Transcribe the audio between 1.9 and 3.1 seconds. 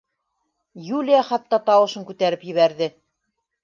күтәреп ебәрҙе: